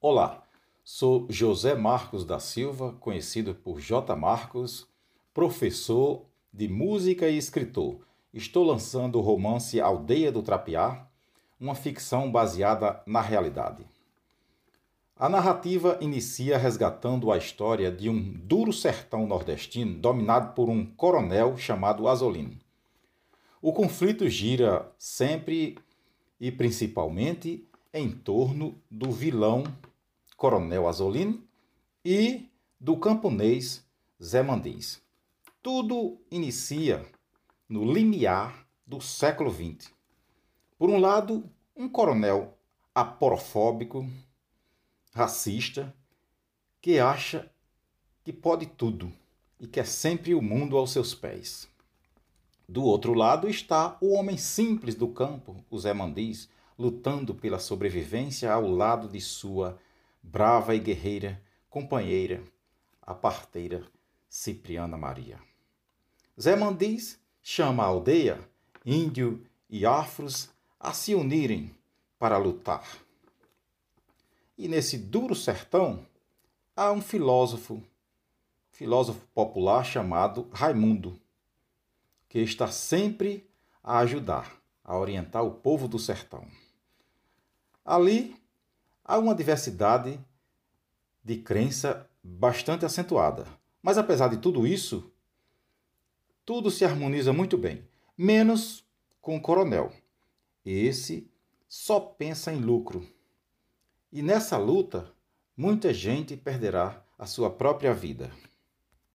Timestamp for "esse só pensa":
100.64-102.52